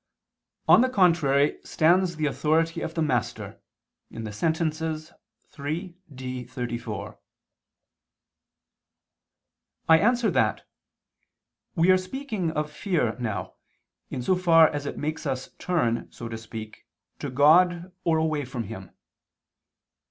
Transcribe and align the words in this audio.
On 0.67 0.81
the 0.81 0.89
contrary 0.89 1.59
stands 1.63 2.15
the 2.15 2.25
authority 2.25 2.81
of 2.81 2.95
the 2.95 3.03
Master 3.03 3.61
(Sent. 4.31 4.83
iii, 5.59 5.95
D, 6.11 6.43
34). 6.43 7.19
I 9.87 9.99
answer 9.99 10.31
that, 10.31 10.67
We 11.75 11.91
are 11.91 11.99
speaking 11.99 12.49
of 12.49 12.71
fear 12.71 13.15
now, 13.19 13.53
in 14.09 14.23
so 14.23 14.35
far 14.35 14.69
as 14.69 14.87
it 14.87 14.97
makes 14.97 15.27
us 15.27 15.51
turn, 15.59 16.11
so 16.11 16.27
to 16.27 16.37
speak, 16.39 16.87
to 17.19 17.29
God 17.29 17.91
or 18.03 18.17
away 18.17 18.43
from 18.43 18.63
Him. 18.63 18.89